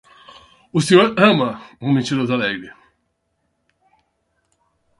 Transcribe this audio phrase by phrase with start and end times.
[0.77, 1.49] O Senhor ama
[1.83, 2.71] um mentiroso alegre.